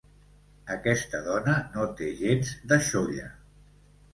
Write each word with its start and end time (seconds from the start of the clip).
Aquesta 0.75 1.19
dona 1.27 1.53
no 1.75 1.85
té 2.01 2.09
gens 2.23 2.57
de 2.73 2.81
xolla. 2.89 3.29